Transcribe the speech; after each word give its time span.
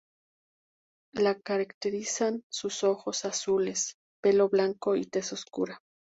La 1.13 1.39
caracterizan 1.39 2.41
sus 2.49 2.83
ojos 2.83 3.23
azules, 3.23 3.97
pelo 4.19 4.49
blanco 4.49 4.95
y 4.95 5.03
tez 5.05 5.31
oscura. 5.31 5.79